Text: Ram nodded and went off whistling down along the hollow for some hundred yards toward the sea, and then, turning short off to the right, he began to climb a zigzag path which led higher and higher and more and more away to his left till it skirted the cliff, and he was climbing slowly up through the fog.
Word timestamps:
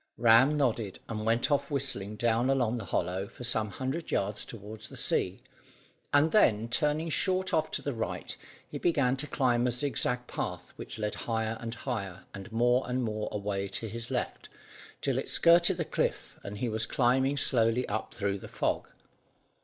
Ram 0.17 0.57
nodded 0.57 0.97
and 1.07 1.27
went 1.27 1.51
off 1.51 1.69
whistling 1.69 2.15
down 2.15 2.49
along 2.49 2.79
the 2.79 2.85
hollow 2.85 3.27
for 3.27 3.43
some 3.43 3.69
hundred 3.69 4.09
yards 4.09 4.45
toward 4.45 4.81
the 4.81 4.97
sea, 4.97 5.41
and 6.11 6.31
then, 6.31 6.67
turning 6.69 7.07
short 7.11 7.53
off 7.53 7.69
to 7.69 7.83
the 7.83 7.93
right, 7.93 8.35
he 8.67 8.79
began 8.79 9.15
to 9.17 9.27
climb 9.27 9.67
a 9.67 9.71
zigzag 9.71 10.25
path 10.25 10.73
which 10.75 10.97
led 10.97 11.13
higher 11.29 11.55
and 11.61 11.75
higher 11.75 12.23
and 12.33 12.51
more 12.51 12.83
and 12.89 13.03
more 13.03 13.29
away 13.31 13.67
to 13.67 13.87
his 13.87 14.09
left 14.09 14.49
till 15.01 15.19
it 15.19 15.29
skirted 15.29 15.77
the 15.77 15.85
cliff, 15.85 16.35
and 16.43 16.57
he 16.57 16.67
was 16.67 16.87
climbing 16.87 17.37
slowly 17.37 17.87
up 17.87 18.11
through 18.15 18.39
the 18.39 18.47
fog. 18.47 18.89